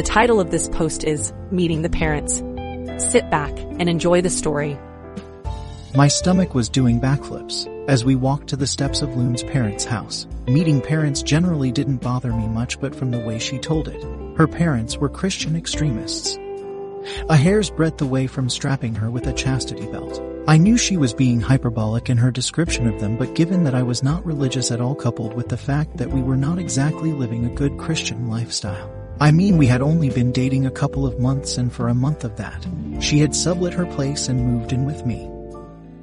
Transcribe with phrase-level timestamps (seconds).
[0.00, 2.36] The title of this post is Meeting the Parents.
[3.12, 4.78] Sit back and enjoy the story.
[5.94, 10.26] My stomach was doing backflips as we walked to the steps of Loon's parents' house.
[10.46, 14.02] Meeting parents generally didn't bother me much, but from the way she told it,
[14.38, 16.38] her parents were Christian extremists.
[17.28, 20.18] A hair's breadth away from strapping her with a chastity belt.
[20.48, 23.82] I knew she was being hyperbolic in her description of them, but given that I
[23.82, 27.44] was not religious at all, coupled with the fact that we were not exactly living
[27.44, 28.99] a good Christian lifestyle.
[29.20, 32.24] I mean, we had only been dating a couple of months, and for a month
[32.24, 32.66] of that,
[33.00, 35.26] she had sublet her place and moved in with me.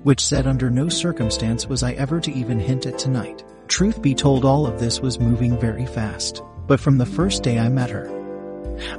[0.03, 3.43] Which said under no circumstance was I ever to even hint at tonight.
[3.67, 6.43] Truth be told, all of this was moving very fast.
[6.67, 8.07] But from the first day I met her,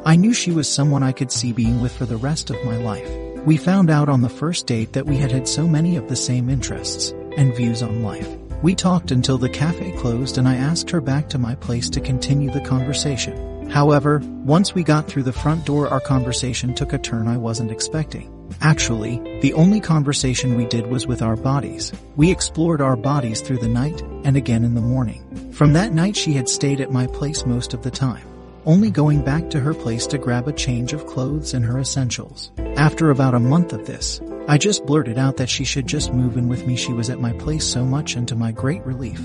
[0.05, 2.77] I knew she was someone I could see being with for the rest of my
[2.77, 3.09] life.
[3.47, 6.17] We found out on the first date that we had had so many of the
[6.17, 8.29] same interests and views on life.
[8.63, 12.01] We talked until the cafe closed and I asked her back to my place to
[12.01, 13.48] continue the conversation.
[13.71, 17.71] However, once we got through the front door, our conversation took a turn I wasn't
[17.71, 18.35] expecting.
[18.61, 21.93] Actually, the only conversation we did was with our bodies.
[22.17, 25.53] We explored our bodies through the night and again in the morning.
[25.53, 28.27] From that night, she had stayed at my place most of the time
[28.69, 32.53] only going back to her place to grab a change of clothes and her essentials.
[32.77, 36.37] After about a month of this, I just blurted out that she should just move
[36.37, 36.77] in with me.
[36.77, 39.21] She was at my place so much and to my great relief.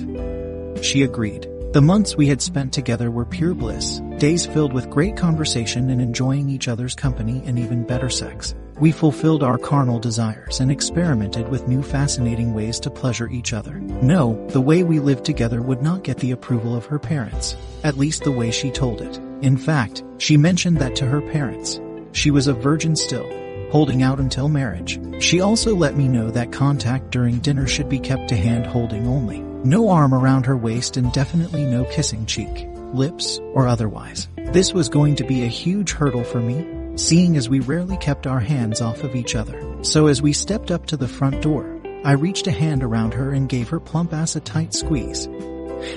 [0.82, 1.46] She agreed.
[1.74, 6.00] The months we had spent together were pure bliss, days filled with great conversation and
[6.00, 8.54] enjoying each other's company and even better sex.
[8.80, 13.80] We fulfilled our carnal desires and experimented with new fascinating ways to pleasure each other.
[13.80, 17.98] No, the way we lived together would not get the approval of her parents, at
[17.98, 19.18] least the way she told it.
[19.42, 21.82] In fact, she mentioned that to her parents.
[22.12, 23.28] She was a virgin still,
[23.72, 25.00] holding out until marriage.
[25.20, 29.08] She also let me know that contact during dinner should be kept to hand holding
[29.08, 29.44] only.
[29.64, 34.28] No arm around her waist and definitely no kissing cheek, lips, or otherwise.
[34.38, 38.28] This was going to be a huge hurdle for me, seeing as we rarely kept
[38.28, 39.62] our hands off of each other.
[39.84, 43.32] So as we stepped up to the front door, I reached a hand around her
[43.32, 45.30] and gave her plump ass a tight squeeze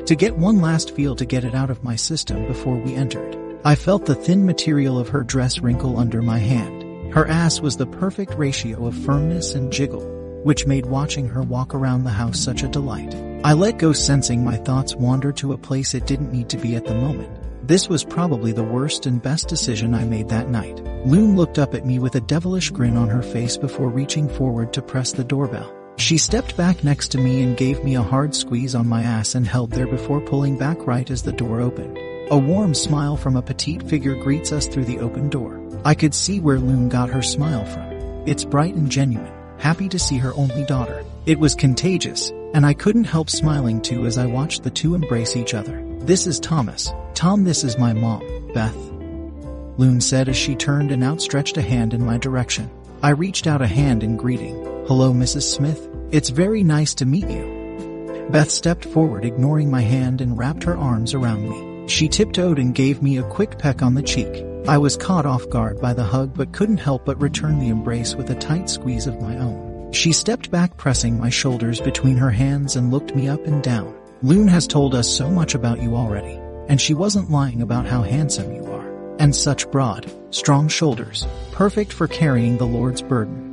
[0.06, 3.36] to get one last feel to get it out of my system before we entered.
[3.64, 7.12] I felt the thin material of her dress wrinkle under my hand.
[7.12, 10.16] Her ass was the perfect ratio of firmness and jiggle,
[10.46, 13.12] which made watching her walk around the house such a delight.
[13.42, 16.76] I let go sensing my thoughts wander to a place it didn't need to be
[16.76, 17.28] at the moment.
[17.66, 20.78] This was probably the worst and best decision I made that night.
[21.04, 24.72] Loon looked up at me with a devilish grin on her face before reaching forward
[24.74, 25.74] to press the doorbell.
[25.96, 29.34] She stepped back next to me and gave me a hard squeeze on my ass
[29.34, 31.98] and held there before pulling back right as the door opened.
[32.30, 35.60] A warm smile from a petite figure greets us through the open door.
[35.84, 37.96] I could see where Loon got her smile from.
[38.26, 41.04] It's bright and genuine, happy to see her only daughter.
[41.26, 45.36] It was contagious, and I couldn't help smiling too as I watched the two embrace
[45.36, 45.82] each other.
[46.00, 46.92] This is Thomas.
[47.14, 48.22] Tom, this is my mom,
[48.54, 48.76] Beth.
[49.78, 52.70] Loon said as she turned and outstretched a hand in my direction.
[53.02, 54.54] I reached out a hand in greeting.
[54.86, 55.42] Hello, Mrs.
[55.42, 55.88] Smith.
[56.12, 58.26] It's very nice to meet you.
[58.30, 61.88] Beth stepped forward, ignoring my hand, and wrapped her arms around me.
[61.88, 64.44] She tiptoed and gave me a quick peck on the cheek.
[64.69, 68.15] I was caught off guard by the hug but couldn't help but return the embrace
[68.15, 69.93] with a tight squeeze of my own.
[69.93, 73.94] She stepped back, pressing my shoulders between her hands and looked me up and down.
[74.22, 76.38] Loon has told us so much about you already,
[76.69, 79.16] and she wasn't lying about how handsome you are.
[79.19, 83.47] And such broad, strong shoulders, perfect for carrying the Lord's burden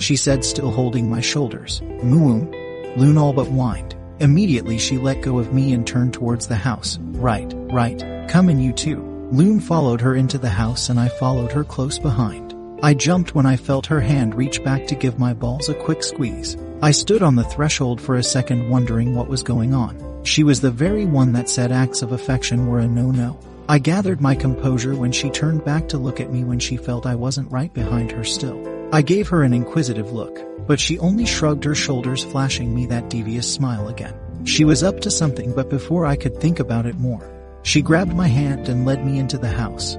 [0.00, 1.82] she said still holding my shoulders.
[2.02, 2.50] Moo.
[2.96, 3.94] Loon all but whined.
[4.18, 6.98] Immediately she let go of me and turned towards the house.
[7.00, 9.09] Right, right, come in you too.
[9.32, 12.52] Loon followed her into the house and I followed her close behind.
[12.82, 16.02] I jumped when I felt her hand reach back to give my balls a quick
[16.02, 16.56] squeeze.
[16.82, 20.24] I stood on the threshold for a second wondering what was going on.
[20.24, 23.38] She was the very one that said acts of affection were a no-no.
[23.68, 27.06] I gathered my composure when she turned back to look at me when she felt
[27.06, 28.60] I wasn't right behind her still.
[28.92, 33.10] I gave her an inquisitive look, but she only shrugged her shoulders flashing me that
[33.10, 34.18] devious smile again.
[34.44, 37.30] She was up to something but before I could think about it more,
[37.62, 39.96] she grabbed my hand and led me into the house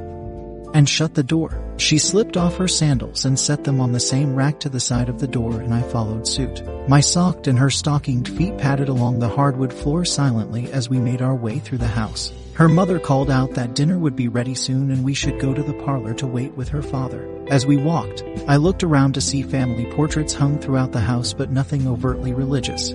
[0.73, 1.57] and shut the door.
[1.77, 5.09] She slipped off her sandals and set them on the same rack to the side
[5.09, 6.63] of the door and I followed suit.
[6.87, 11.21] My socked and her stockinged feet padded along the hardwood floor silently as we made
[11.21, 12.31] our way through the house.
[12.53, 15.63] Her mother called out that dinner would be ready soon and we should go to
[15.63, 17.27] the parlor to wait with her father.
[17.47, 21.51] As we walked, I looked around to see family portraits hung throughout the house but
[21.51, 22.93] nothing overtly religious.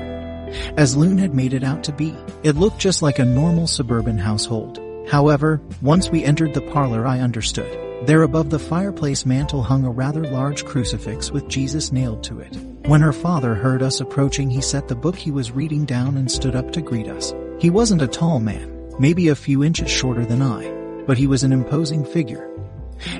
[0.76, 4.18] As Loon had made it out to be, it looked just like a normal suburban
[4.18, 4.80] household.
[5.08, 8.06] However, once we entered the parlor I understood.
[8.06, 12.54] There above the fireplace mantel hung a rather large crucifix with Jesus nailed to it.
[12.86, 16.30] When her father heard us approaching he set the book he was reading down and
[16.30, 17.34] stood up to greet us.
[17.58, 20.70] He wasn't a tall man, maybe a few inches shorter than I,
[21.06, 22.50] but he was an imposing figure.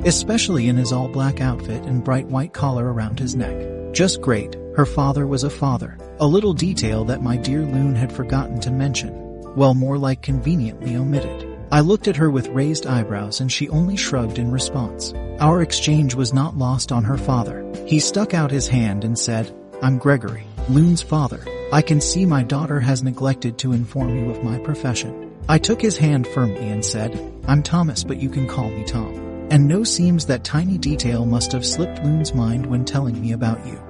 [0.05, 3.93] Especially in his all black outfit and bright white collar around his neck.
[3.93, 5.97] Just great, her father was a father.
[6.21, 9.11] A little detail that my dear Loon had forgotten to mention.
[9.57, 11.49] Well, more like conveniently omitted.
[11.73, 15.15] I looked at her with raised eyebrows and she only shrugged in response.
[15.41, 17.65] Our exchange was not lost on her father.
[17.87, 19.51] He stuck out his hand and said,
[19.81, 21.43] I'm Gregory, Loon's father.
[21.73, 25.35] I can see my daughter has neglected to inform you of my profession.
[25.49, 27.19] I took his hand firmly and said,
[27.49, 29.15] I'm Thomas but you can call me Tom.
[29.51, 33.67] And no seems that tiny detail must have slipped Loon's mind when telling me about
[33.67, 33.86] you.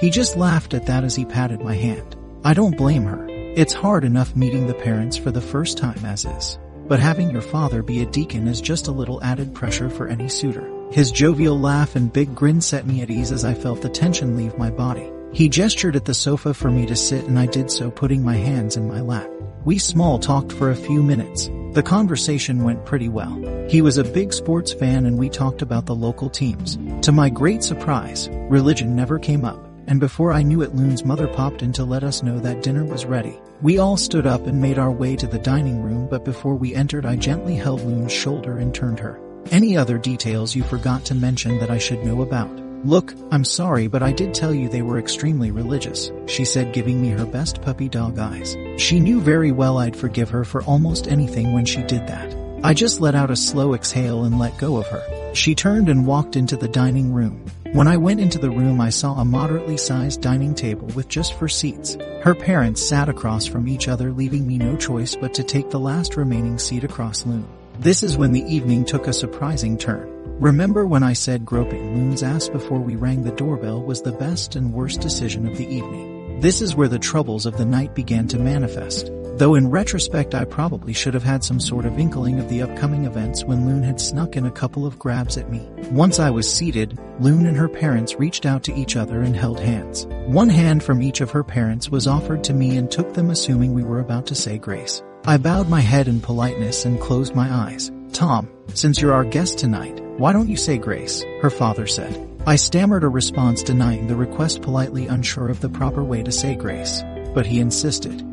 [0.00, 2.16] He just laughed at that as he patted my hand.
[2.44, 3.26] I don't blame her.
[3.28, 6.58] It's hard enough meeting the parents for the first time as is.
[6.86, 10.28] But having your father be a deacon is just a little added pressure for any
[10.28, 10.70] suitor.
[10.92, 14.36] His jovial laugh and big grin set me at ease as I felt the tension
[14.36, 15.10] leave my body.
[15.32, 18.36] He gestured at the sofa for me to sit and I did so putting my
[18.36, 19.28] hands in my lap.
[19.64, 21.50] We small talked for a few minutes.
[21.72, 23.66] The conversation went pretty well.
[23.68, 26.78] He was a big sports fan and we talked about the local teams.
[27.04, 29.65] To my great surprise, religion never came up.
[29.86, 32.84] And before I knew it, Loon's mother popped in to let us know that dinner
[32.84, 33.38] was ready.
[33.62, 36.74] We all stood up and made our way to the dining room, but before we
[36.74, 39.20] entered, I gently held Loon's shoulder and turned her.
[39.50, 42.50] Any other details you forgot to mention that I should know about?
[42.84, 47.00] Look, I'm sorry, but I did tell you they were extremely religious, she said giving
[47.00, 48.56] me her best puppy dog eyes.
[48.76, 52.36] She knew very well I'd forgive her for almost anything when she did that.
[52.62, 55.34] I just let out a slow exhale and let go of her.
[55.34, 57.44] She turned and walked into the dining room.
[57.76, 61.34] When I went into the room I saw a moderately sized dining table with just
[61.34, 61.98] four seats.
[62.22, 65.78] Her parents sat across from each other leaving me no choice but to take the
[65.78, 67.46] last remaining seat across Loon.
[67.78, 70.08] This is when the evening took a surprising turn.
[70.40, 74.56] Remember when I said groping Loon's ass before we rang the doorbell was the best
[74.56, 76.40] and worst decision of the evening.
[76.40, 79.10] This is where the troubles of the night began to manifest.
[79.36, 83.04] Though in retrospect I probably should have had some sort of inkling of the upcoming
[83.04, 85.68] events when Loon had snuck in a couple of grabs at me.
[85.90, 89.60] Once I was seated, Loon and her parents reached out to each other and held
[89.60, 90.06] hands.
[90.24, 93.74] One hand from each of her parents was offered to me and took them assuming
[93.74, 95.02] we were about to say grace.
[95.26, 97.90] I bowed my head in politeness and closed my eyes.
[98.14, 101.22] Tom, since you're our guest tonight, why don't you say grace?
[101.42, 102.26] Her father said.
[102.46, 106.54] I stammered a response denying the request politely unsure of the proper way to say
[106.54, 107.02] grace,
[107.34, 108.24] but he insisted.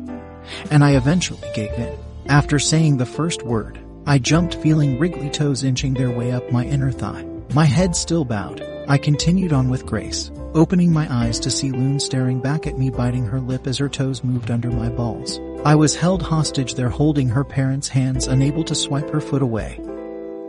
[0.70, 1.96] And I eventually gave in.
[2.26, 6.64] After saying the first word, I jumped feeling wriggly toes inching their way up my
[6.64, 7.24] inner thigh.
[7.54, 8.62] My head still bowed.
[8.88, 12.90] I continued on with grace, opening my eyes to see Loon staring back at me
[12.90, 15.40] biting her lip as her toes moved under my balls.
[15.64, 19.80] I was held hostage there holding her parents' hands unable to swipe her foot away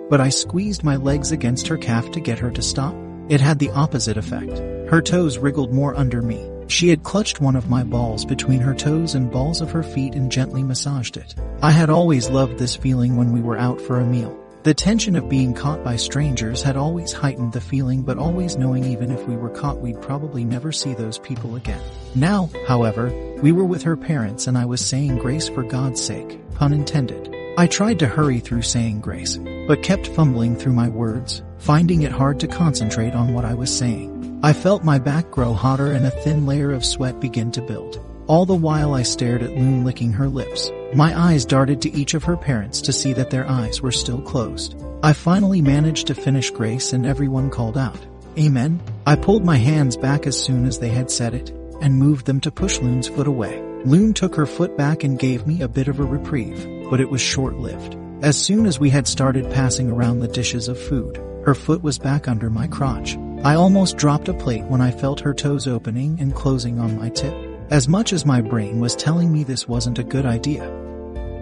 [0.10, 2.96] but I squeezed my legs against her calf to get her to stop.
[3.28, 4.60] It had the opposite effect.
[4.90, 6.48] Her toes wriggled more under me.
[6.68, 10.16] She had clutched one of my balls between her toes and balls of her feet
[10.16, 11.36] and gently massaged it.
[11.62, 14.38] I had always loved this feeling when we were out for a meal.
[14.64, 18.84] The tension of being caught by strangers had always heightened the feeling but always knowing
[18.84, 21.82] even if we were caught we'd probably never see those people again.
[22.16, 23.14] Now, however,
[23.44, 27.32] we were with her parents and I was saying grace for God's sake, pun intended.
[27.60, 32.12] I tried to hurry through saying grace, but kept fumbling through my words, finding it
[32.12, 34.15] hard to concentrate on what I was saying.
[34.46, 38.00] I felt my back grow hotter and a thin layer of sweat begin to build.
[38.28, 40.72] All the while I stared at Loon licking her lips.
[40.94, 44.22] My eyes darted to each of her parents to see that their eyes were still
[44.22, 44.76] closed.
[45.02, 47.98] I finally managed to finish grace and everyone called out,
[48.38, 48.80] Amen.
[49.08, 51.50] I pulled my hands back as soon as they had said it
[51.82, 53.60] and moved them to push Loon's foot away.
[53.84, 57.10] Loon took her foot back and gave me a bit of a reprieve but it
[57.10, 57.98] was short-lived.
[58.22, 61.98] As soon as we had started passing around the dishes of food, her foot was
[61.98, 63.18] back under my crotch.
[63.46, 67.10] I almost dropped a plate when I felt her toes opening and closing on my
[67.10, 67.32] tip.
[67.70, 70.68] As much as my brain was telling me this wasn't a good idea,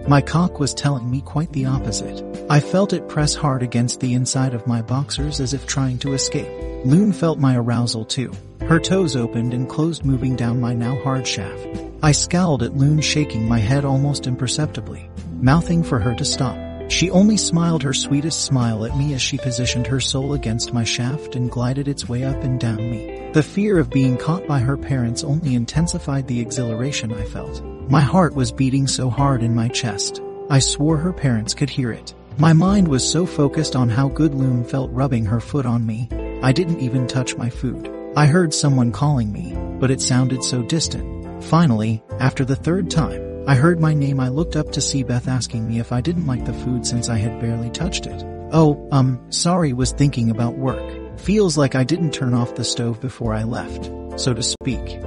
[0.06, 2.22] my cock was telling me quite the opposite.
[2.50, 6.12] I felt it press hard against the inside of my boxers as if trying to
[6.12, 6.84] escape.
[6.84, 8.34] Loon felt my arousal too.
[8.60, 11.66] Her toes opened and closed moving down my now hard shaft.
[12.02, 15.08] I scowled at Loon shaking my head almost imperceptibly
[15.40, 16.73] mouthing for her to stop.
[16.94, 20.84] She only smiled her sweetest smile at me as she positioned her sole against my
[20.84, 23.30] shaft and glided its way up and down me.
[23.32, 27.64] The fear of being caught by her parents only intensified the exhilaration I felt.
[27.90, 30.22] My heart was beating so hard in my chest.
[30.48, 32.14] I swore her parents could hear it.
[32.38, 36.08] My mind was so focused on how good Loon felt rubbing her foot on me,
[36.44, 37.90] I didn't even touch my food.
[38.16, 41.42] I heard someone calling me, but it sounded so distant.
[41.42, 45.28] Finally, after the third time, I heard my name I looked up to see Beth
[45.28, 48.24] asking me if I didn't like the food since I had barely touched it.
[48.52, 51.20] Oh, um, sorry was thinking about work.
[51.20, 54.98] Feels like I didn't turn off the stove before I left, so to speak.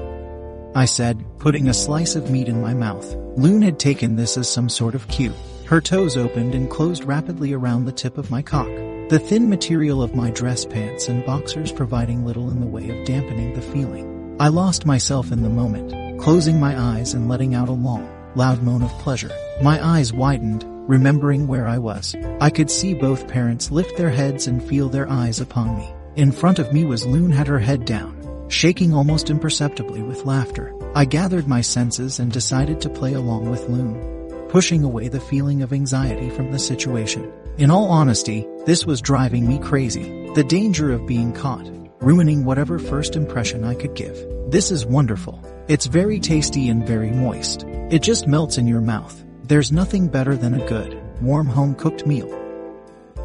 [0.75, 3.11] I said, putting a slice of meat in my mouth.
[3.37, 5.33] Loon had taken this as some sort of cue.
[5.65, 8.69] Her toes opened and closed rapidly around the tip of my cock,
[9.09, 13.03] the thin material of my dress pants and boxers providing little in the way of
[13.07, 14.37] dampening the feeling.
[14.39, 18.63] I lost myself in the moment, closing my eyes and letting out a long, loud
[18.63, 19.31] moan of pleasure.
[19.61, 22.15] My eyes widened, remembering where I was.
[22.39, 25.89] I could see both parents lift their heads and feel their eyes upon me.
[26.15, 30.73] In front of me was Loon had her head down, shaking almost imperceptibly with laughter.
[30.95, 34.17] I gathered my senses and decided to play along with Loon
[34.49, 37.31] pushing away the feeling of anxiety from the situation.
[37.57, 40.31] In all honesty, this was driving me crazy.
[40.35, 41.65] The danger of being caught,
[42.01, 44.17] ruining whatever first impression I could give.
[44.49, 45.43] This is wonderful.
[45.67, 47.63] It's very tasty and very moist.
[47.89, 49.23] It just melts in your mouth.
[49.43, 52.33] There's nothing better than a good, warm home cooked meal.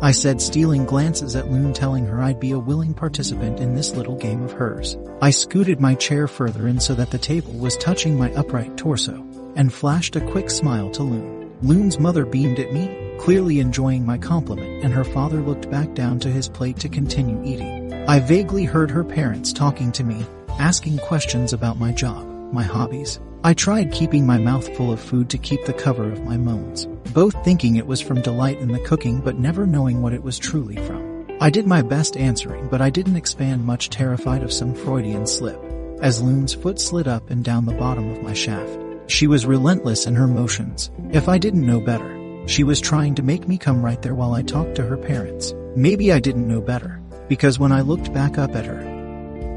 [0.00, 3.94] I said stealing glances at Loon telling her I'd be a willing participant in this
[3.94, 4.96] little game of hers.
[5.20, 9.24] I scooted my chair further in so that the table was touching my upright torso
[9.54, 11.56] and flashed a quick smile to Loon.
[11.62, 16.18] Loon's mother beamed at me, clearly enjoying my compliment, and her father looked back down
[16.18, 17.81] to his plate to continue eating.
[18.08, 20.26] I vaguely heard her parents talking to me,
[20.58, 23.20] asking questions about my job, my hobbies.
[23.44, 26.86] I tried keeping my mouth full of food to keep the cover of my moans,
[27.14, 30.36] both thinking it was from delight in the cooking but never knowing what it was
[30.36, 31.26] truly from.
[31.40, 35.62] I did my best answering, but I didn't expand much terrified of some Freudian slip,
[36.00, 38.78] as Loon's foot slid up and down the bottom of my shaft.
[39.06, 40.90] She was relentless in her motions.
[41.12, 44.34] If I didn't know better, she was trying to make me come right there while
[44.34, 45.54] I talked to her parents.
[45.76, 48.92] Maybe I didn't know better, because when I looked back up at her,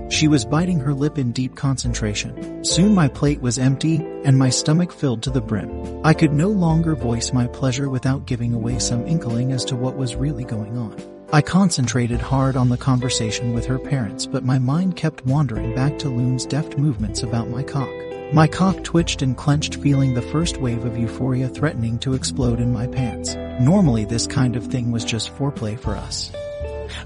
[0.09, 2.63] she was biting her lip in deep concentration.
[2.63, 6.01] Soon my plate was empty and my stomach filled to the brim.
[6.05, 9.97] I could no longer voice my pleasure without giving away some inkling as to what
[9.97, 10.95] was really going on.
[11.33, 15.97] I concentrated hard on the conversation with her parents, but my mind kept wandering back
[15.99, 17.89] to Loon's deft movements about my cock.
[18.31, 22.71] My cock twitched and clenched feeling the first wave of euphoria threatening to explode in
[22.71, 23.35] my pants.
[23.59, 26.31] Normally this kind of thing was just foreplay for us.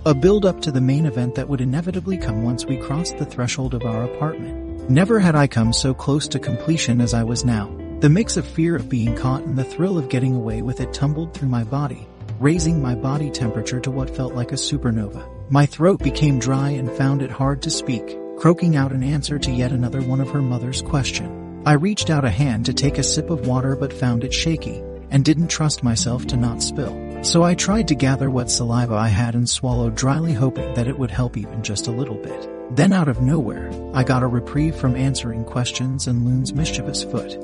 [0.05, 3.25] A build up to the main event that would inevitably come once we crossed the
[3.25, 4.89] threshold of our apartment.
[4.89, 7.69] Never had I come so close to completion as I was now.
[7.99, 10.93] The mix of fear of being caught and the thrill of getting away with it
[10.93, 12.07] tumbled through my body,
[12.39, 15.27] raising my body temperature to what felt like a supernova.
[15.51, 19.51] My throat became dry and found it hard to speak croaking out an answer to
[19.51, 21.61] yet another one of her mother's question.
[21.65, 24.81] I reached out a hand to take a sip of water but found it shaky
[25.11, 27.08] and didn't trust myself to not spill.
[27.21, 30.97] So I tried to gather what saliva I had and swallowed dryly hoping that it
[30.97, 32.49] would help even just a little bit.
[32.75, 37.37] Then out of nowhere, I got a reprieve from answering questions and Loon's mischievous foot.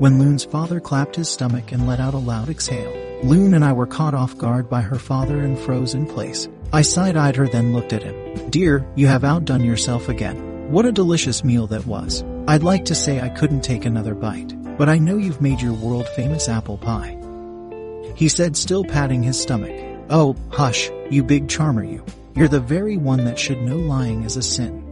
[0.00, 3.72] When Loon's father clapped his stomach and let out a loud exhale, Loon and I
[3.72, 6.48] were caught off guard by her father and froze in place.
[6.72, 8.50] I side-eyed her then looked at him.
[8.50, 10.70] Dear, you have outdone yourself again.
[10.70, 12.24] What a delicious meal that was.
[12.46, 15.72] I'd like to say I couldn't take another bite, but I know you've made your
[15.72, 17.17] world-famous apple pie.
[18.18, 19.70] He said still patting his stomach.
[20.10, 22.04] Oh, hush, you big charmer you.
[22.34, 24.84] You're the very one that should know lying is a sin.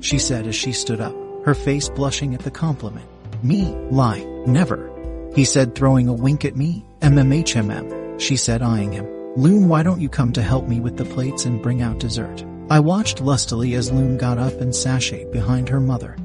[0.00, 1.14] She said as she stood up,
[1.44, 3.06] her face blushing at the compliment.
[3.44, 4.90] Me, lie, never.
[5.36, 6.84] He said throwing a wink at me.
[7.02, 9.06] MMHMM, she said eyeing him.
[9.36, 12.44] Loon why don't you come to help me with the plates and bring out dessert?
[12.68, 16.16] I watched lustily as Loon got up and sashayed behind her mother.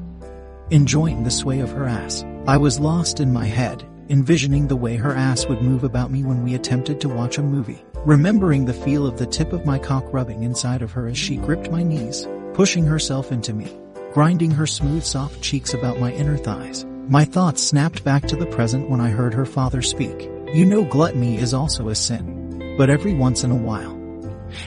[0.70, 4.96] Enjoying the sway of her ass, I was lost in my head, envisioning the way
[4.96, 7.84] her ass would move about me when we attempted to watch a movie.
[8.04, 11.36] Remembering the feel of the tip of my cock rubbing inside of her as she
[11.36, 13.70] gripped my knees, pushing herself into me,
[14.12, 16.84] grinding her smooth soft cheeks about my inner thighs.
[17.08, 20.30] My thoughts snapped back to the present when I heard her father speak.
[20.52, 22.36] You know gluttony is also a sin
[22.76, 23.94] but every once in a while.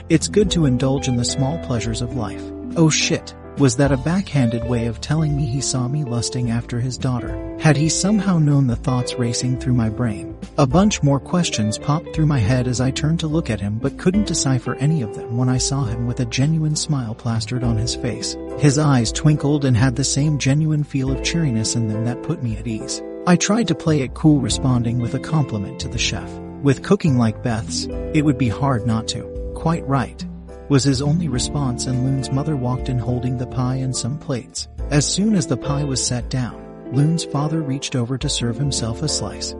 [0.08, 2.42] It's good to indulge in the small pleasures of life.
[2.76, 6.80] Oh shit, was that a backhanded way of telling me he saw me lusting after
[6.80, 7.56] his daughter?
[7.60, 10.36] Had he somehow known the thoughts racing through my brain?
[10.56, 13.78] A bunch more questions popped through my head as I turned to look at him
[13.78, 17.62] but couldn't decipher any of them when I saw him with a genuine smile plastered
[17.62, 18.36] on his face.
[18.58, 22.42] His eyes twinkled and had the same genuine feel of cheeriness in them that put
[22.42, 23.02] me at ease.
[23.26, 26.30] I tried to play it cool responding with a compliment to the chef.
[26.62, 29.22] With cooking like Beth's, it would be hard not to.
[29.54, 30.24] Quite right.
[30.70, 34.68] Was his only response and Loon's mother walked in holding the pie and some plates.
[34.90, 39.02] As soon as the pie was set down, Loon's father reached over to serve himself
[39.02, 39.52] a slice,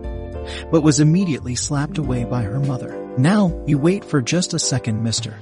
[0.71, 2.97] but was immediately slapped away by her mother.
[3.19, 5.37] Now, you wait for just a second, mister.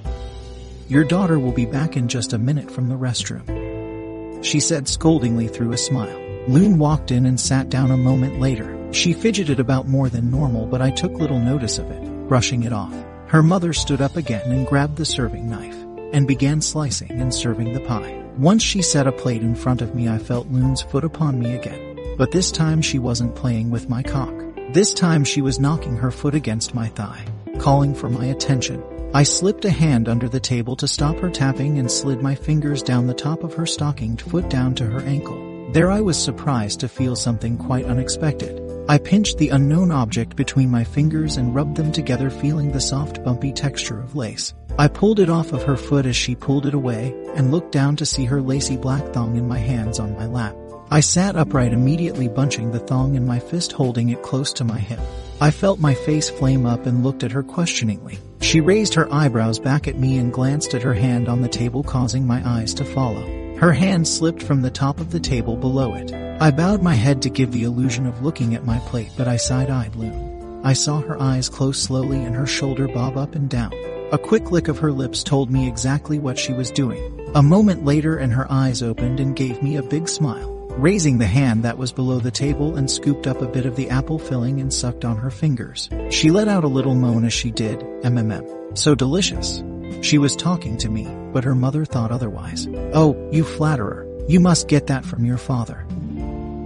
[0.88, 4.42] Your daughter will be back in just a minute from the restroom.
[4.42, 6.18] She said scoldingly through a smile.
[6.48, 10.64] Loon walked in and sat down a moment later, she fidgeted about more than normal
[10.64, 12.94] but I took little notice of it, brushing it off.
[13.28, 15.76] Her mother stood up again and grabbed the serving knife
[16.14, 18.24] and began slicing and serving the pie.
[18.38, 21.54] Once she set a plate in front of me I felt Loon's foot upon me
[21.54, 22.14] again.
[22.16, 24.32] But this time she wasn't playing with my cock.
[24.72, 27.22] This time she was knocking her foot against my thigh,
[27.58, 28.82] calling for my attention.
[29.12, 32.82] I slipped a hand under the table to stop her tapping and slid my fingers
[32.82, 35.70] down the top of her stockinged foot down to her ankle.
[35.72, 38.67] There I was surprised to feel something quite unexpected.
[38.90, 43.22] I pinched the unknown object between my fingers and rubbed them together feeling the soft
[43.22, 44.54] bumpy texture of lace.
[44.78, 47.96] I pulled it off of her foot as she pulled it away and looked down
[47.96, 50.56] to see her lacy black thong in my hands on my lap.
[50.90, 54.78] I sat upright immediately bunching the thong in my fist holding it close to my
[54.78, 55.00] hip.
[55.38, 58.18] I felt my face flame up and looked at her questioningly.
[58.40, 61.82] She raised her eyebrows back at me and glanced at her hand on the table
[61.82, 63.47] causing my eyes to follow.
[63.58, 66.14] Her hand slipped from the top of the table below it.
[66.40, 69.36] I bowed my head to give the illusion of looking at my plate but I
[69.36, 70.60] side-eyed Loon.
[70.62, 73.72] I saw her eyes close slowly and her shoulder bob up and down.
[74.12, 77.28] A quick lick of her lips told me exactly what she was doing.
[77.34, 80.54] A moment later and her eyes opened and gave me a big smile.
[80.78, 83.90] Raising the hand that was below the table and scooped up a bit of the
[83.90, 85.90] apple filling and sucked on her fingers.
[86.10, 88.78] She let out a little moan as she did, mmm.
[88.78, 89.64] So delicious.
[90.02, 92.68] She was talking to me, but her mother thought otherwise.
[92.94, 94.06] Oh, you flatterer.
[94.28, 95.86] You must get that from your father.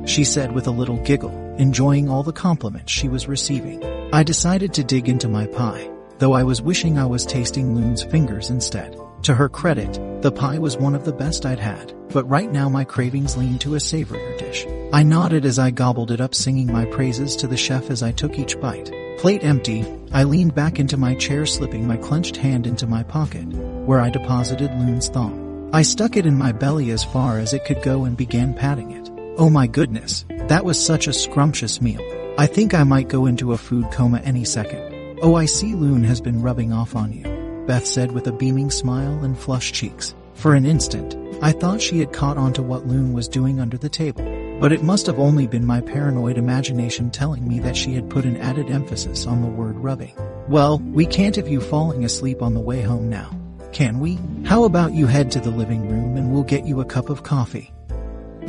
[0.06, 3.84] She said with a little giggle, enjoying all the compliments she was receiving.
[4.12, 5.88] I decided to dig into my pie,
[6.18, 8.96] though I was wishing I was tasting Loon's fingers instead.
[9.22, 12.68] To her credit, the pie was one of the best I'd had, but right now
[12.68, 14.66] my cravings leaned to a savorier dish.
[14.92, 18.10] I nodded as I gobbled it up singing my praises to the chef as I
[18.10, 18.90] took each bite.
[19.18, 23.44] Plate empty, I leaned back into my chair slipping my clenched hand into my pocket,
[23.86, 25.70] where I deposited Loon's thong.
[25.72, 28.90] I stuck it in my belly as far as it could go and began patting
[28.90, 29.08] it.
[29.38, 32.02] Oh my goodness, that was such a scrumptious meal.
[32.38, 35.20] I think I might go into a food coma any second.
[35.22, 37.22] Oh I see Loon has been rubbing off on you,
[37.66, 40.14] Beth said with a beaming smile and flushed cheeks.
[40.34, 43.78] For an instant, I thought she had caught on to what Loon was doing under
[43.78, 44.24] the table.
[44.60, 48.24] But it must have only been my paranoid imagination telling me that she had put
[48.24, 50.14] an added emphasis on the word rubbing.
[50.48, 53.30] Well, we can't have you falling asleep on the way home now.
[53.72, 54.18] Can we?
[54.44, 57.22] How about you head to the living room and we'll get you a cup of
[57.22, 57.72] coffee?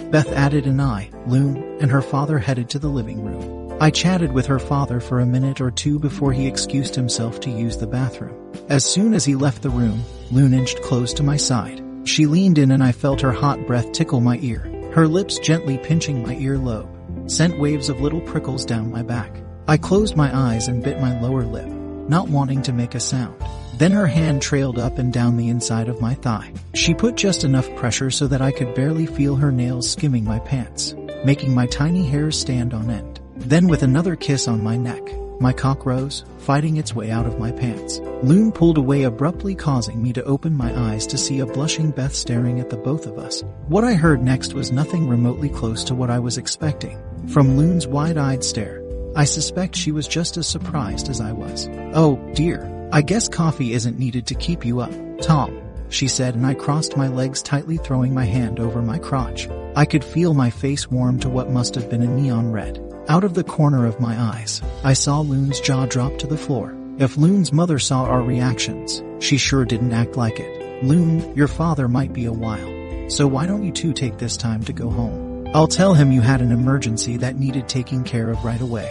[0.09, 3.62] Beth added and I, Loon, and her father headed to the living room.
[3.83, 7.49] I chatted with her father for a minute or two before he excused himself to
[7.49, 8.33] use the bathroom.
[8.69, 11.83] As soon as he left the room, Loon inched close to my side.
[12.05, 14.59] She leaned in and I felt her hot breath tickle my ear.
[14.93, 16.87] Her lips gently pinching my earlobe
[17.29, 19.35] sent waves of little prickles down my back.
[19.67, 23.35] I closed my eyes and bit my lower lip, not wanting to make a sound.
[23.79, 26.53] Then her hand trailed up and down the inside of my thigh.
[26.73, 30.39] She put just enough pressure so that I could barely feel her nails skimming my
[30.39, 33.12] pants, making my tiny hairs stand on end.
[33.45, 35.01] Then with another kiss on my neck,
[35.39, 37.99] my cock rose, fighting its way out of my pants.
[38.21, 42.15] Loon pulled away abruptly causing me to open my eyes to see a blushing Beth
[42.15, 43.43] staring at the both of us.
[43.67, 46.97] What I heard next was nothing remotely close to what I was expecting.
[47.27, 48.81] From Loon's wide-eyed stare,
[49.15, 51.67] I suspect she was just as surprised as I was.
[51.93, 52.69] Oh, dear.
[52.93, 56.95] I guess coffee isn't needed to keep you up, Tom, she said and I crossed
[56.95, 59.49] my legs tightly throwing my hand over my crotch.
[59.75, 62.92] I could feel my face warm to what must have been a neon red.
[63.09, 66.73] Out of the corner of my eyes, I saw Loon's jaw drop to the floor.
[66.99, 70.85] If Loon's mother saw our reactions, she sure didn't act like it.
[70.85, 73.09] Loon, your father might be a while.
[73.09, 75.49] So why don't you two take this time to go home?
[75.53, 78.89] I'll tell him you had an emergency that needed taking care of right away.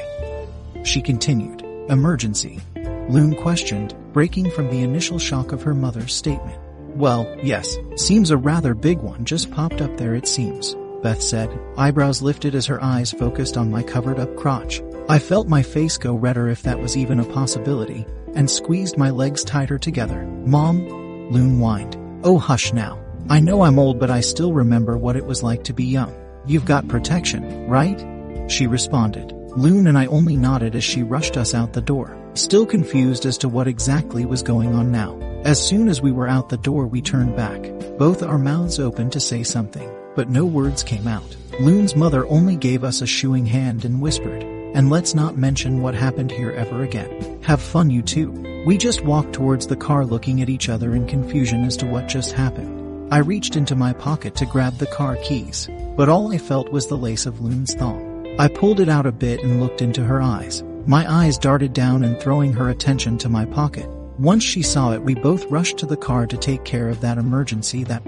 [0.84, 1.62] She continued.
[1.88, 2.60] Emergency?
[3.08, 6.60] Loon questioned, breaking from the initial shock of her mother's statement.
[6.94, 10.76] Well, yes, seems a rather big one just popped up there it seems.
[11.02, 14.80] Beth said, eyebrows lifted as her eyes focused on my covered up crotch.
[15.08, 19.10] I felt my face go redder if that was even a possibility, and squeezed my
[19.10, 20.24] legs tighter together.
[20.46, 20.88] Mom?
[21.30, 21.96] Loon whined.
[22.22, 23.00] Oh hush now.
[23.28, 26.14] I know I'm old but I still remember what it was like to be young.
[26.46, 28.00] You've got protection, right?
[28.48, 29.32] She responded.
[29.56, 33.38] Loon and I only nodded as she rushed us out the door, still confused as
[33.38, 35.18] to what exactly was going on now.
[35.44, 37.60] As soon as we were out the door we turned back,
[37.98, 41.36] both our mouths open to say something but no words came out.
[41.60, 45.94] Loon's mother only gave us a shooing hand and whispered, and let's not mention what
[45.94, 47.40] happened here ever again.
[47.42, 48.30] Have fun you two.
[48.66, 52.08] We just walked towards the car looking at each other in confusion as to what
[52.08, 53.12] just happened.
[53.12, 56.86] I reached into my pocket to grab the car keys, but all I felt was
[56.86, 58.36] the lace of Loon's thong.
[58.38, 60.62] I pulled it out a bit and looked into her eyes.
[60.86, 63.86] My eyes darted down and throwing her attention to my pocket.
[64.18, 67.18] Once she saw it we both rushed to the car to take care of that
[67.18, 68.04] emergency that